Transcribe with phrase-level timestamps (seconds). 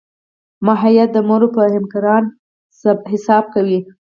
[0.65, 2.23] ماهویه د مرو پر حکمران
[3.11, 3.79] حساب کوي.